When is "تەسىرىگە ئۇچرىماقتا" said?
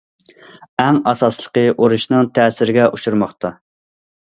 2.39-3.57